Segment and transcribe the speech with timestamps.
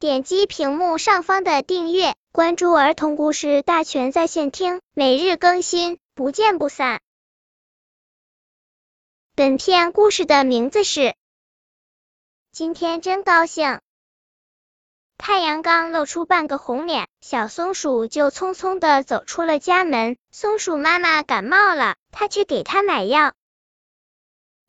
[0.00, 7.00] 点击屏幕上方的订阅，关注儿童故事大全在线听，每日更新，不见不散。
[9.34, 11.00] 本片故事的名字是
[12.52, 13.66] 《今天真高兴》。
[15.16, 20.16] 太阳刚露出半个红脸，小松鼠就匆匆的走出了家门。
[20.30, 23.32] 松鼠妈妈感冒了，它去给它买药。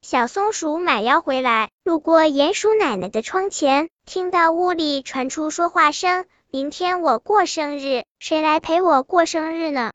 [0.02, 9.91] 小松鼠买药回来，路过鼹鼠奶奶的窗前，听到屋里传出说话声：“明天我过生日，谁来陪我过生日呢？”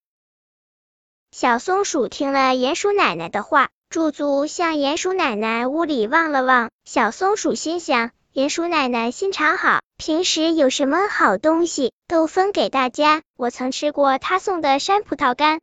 [1.32, 6.70] 小松鼠听了鼹鼠奶奶的话，驻足向鼹鼠奶奶屋里望了望。
[6.84, 13.22] 小松鼠心想：鼹鼠奶奶心肠好，平时有什么好东西都分给大家。
[13.36, 15.60] 我曾吃过她送的山葡萄干。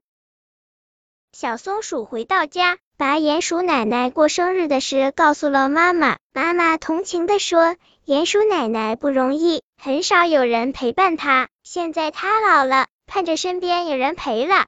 [1.31, 2.77] 小松鼠回到家。
[2.97, 14.67] 把鼹鼠奶奶过生日的事告诉了妈妈，妈妈同情的说：“鼹鼠奶奶不容易，很少有人陪伴她，现在她老了，盼着身边有人陪了。”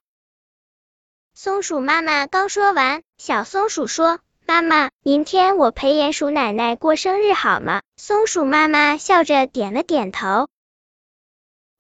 [1.37, 10.47] 松鼠妈妈刚说完，小松鼠说：“妈妈，明天我陪鼹鼠奶奶过生日好吗？”松鼠妈妈笑着点了点头。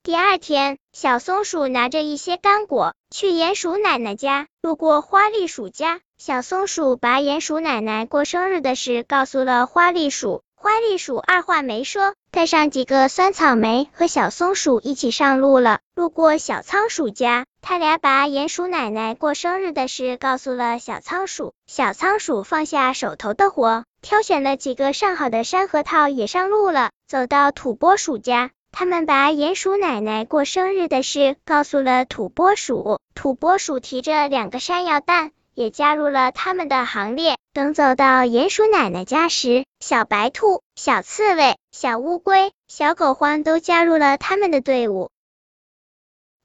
[0.05, 6.01] 第二天，小松鼠拿着一些干果去鼹鼠奶奶家，路过花栗鼠家。
[6.17, 15.79] 小松鼠把鼹鼠奶奶过生日的事告诉了花栗鼠，花栗鼠二话没说，带上几个酸草莓和小松鼠一起上路了。
[15.95, 26.89] 路过小仓鼠家，他俩把鼹鼠奶奶过生日的事告诉了小仓鼠，小仓鼠放下手头的活，挑选了几个上好的山核桃也上路了。
[27.07, 35.31] 走到土拨鼠家，他们把鼹鼠奶奶过生日的事告诉了土拨鼠，土拨鼠提着两个山药蛋。
[35.55, 37.37] 也加入了他们的行列。
[37.53, 45.11] 等走到鼹鼠奶奶家时，小白兔、小刺猬、小乌龟、小狗獾都加入了他们的队伍。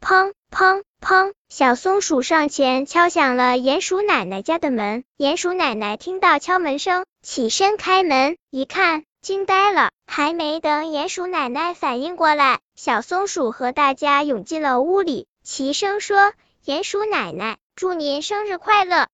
[0.03, 1.33] 砰砰砰！
[1.49, 5.05] 小松鼠上前敲响了鼹鼠奶奶家的门。
[5.16, 9.91] 鼹鼠奶奶听到敲门声，起身开门，一看，惊呆了。
[10.06, 16.33] 还没等鼹鼠奶奶反应过来，小松鼠和大家涌进了屋里，齐声说
[16.65, 19.07] ：“鼹鼠奶奶。”祝您生日快乐！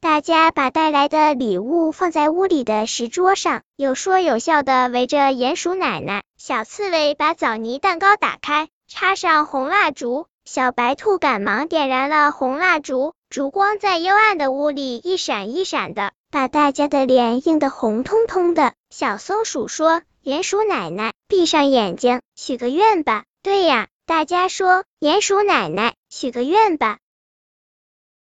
[0.00, 6.24] 大家把带来的礼物放在屋里的石桌上，有说有笑的围着鼹鼠奶奶。
[6.36, 10.26] 小刺猬把枣泥蛋糕打开，插上红蜡烛。
[10.44, 18.72] 小白兔赶忙点燃了红蜡烛，烛光在幽暗的屋里一闪一闪的，把大家的脸映得红彤彤的。
[18.88, 26.96] 小松鼠说：“鼹鼠奶奶，闭上眼睛，许个愿吧。”对呀，大家说：“鼹鼠奶奶，许个愿吧。”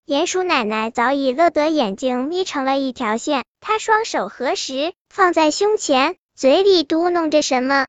[0.07, 7.87] 鼹鼠奶奶早已乐得眼睛眯成了一条线，她双手合十放在胸前，嘴里嘟囔着什么。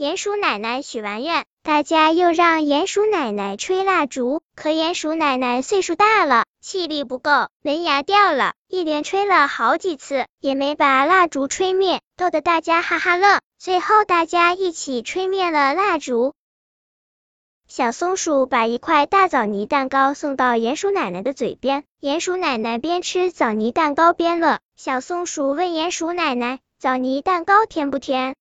[0.00, 13.40] 鼹鼠奶奶许完愿，大家又让鼹鼠奶奶吹蜡烛，可鼹鼠奶奶岁数大了，气力不够，门牙掉了，一连吹了好几次，也没把蜡烛吹灭，逗得大家哈哈乐。
[13.58, 16.32] 最后大家一起吹灭了蜡烛。
[17.68, 24.60] 小松鼠把一块大枣泥蛋糕送到鼹鼠奶奶的嘴边，鼹鼠奶奶边吃枣泥蛋糕边乐。
[24.76, 28.34] 小松鼠问鼹鼠奶奶：“枣泥蛋糕甜不甜？”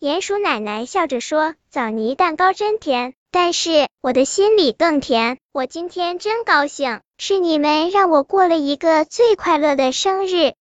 [0.00, 5.36] 鼹鼠奶奶笑着说：“枣泥蛋糕真甜，但是我的心里更甜。
[5.52, 10.54] 我今天真高兴，是你们让我过了一个最快乐的生日。”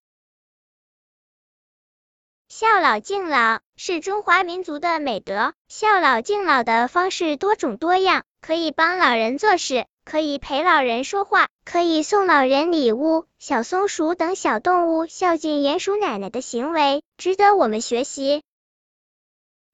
[2.52, 5.54] 孝老敬老是中华民族的美德。
[5.70, 13.24] 孝老敬老的方式多种多样，可以帮老人做事，可以陪老人说话，可以送老人礼物。
[13.38, 18.44] 小松鼠等小动物孝敬鼹鼠奶奶的行为，值得我们学习。